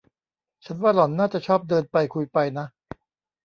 [0.65, 2.65] ฉันว่าหล่อนน่าจะชอบเดินไปคุยไปนะ